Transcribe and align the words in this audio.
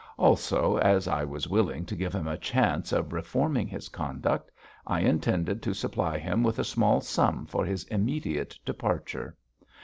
Also, 0.17 0.77
as 0.77 1.07
I 1.07 1.23
was 1.23 1.47
willing 1.47 1.85
to 1.85 1.95
give 1.95 2.11
him 2.11 2.27
a 2.27 2.35
chance 2.35 2.91
of 2.91 3.13
reforming 3.13 3.67
his 3.67 3.87
conduct, 3.87 4.49
I 4.87 5.01
intended 5.01 5.61
to 5.61 5.75
supply 5.75 6.17
him 6.17 6.41
with 6.41 6.57
a 6.57 6.63
small 6.63 7.01
sum 7.01 7.45
for 7.45 7.63
his 7.63 7.83
immediate 7.83 8.57
departure. 8.65 9.37